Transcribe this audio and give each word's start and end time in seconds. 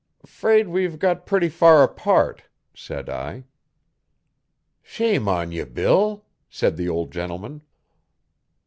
''Fraid 0.25 0.65
we've 0.67 0.97
got 0.97 1.27
pretty 1.27 1.47
far 1.47 1.83
apart,' 1.83 2.45
said 2.73 3.07
I. 3.07 3.43
'Shame 4.81 5.27
on 5.27 5.51
ye, 5.51 5.63
Bill,' 5.63 6.25
said 6.49 6.75
the 6.75 6.89
old 6.89 7.11
gentleman. 7.11 7.61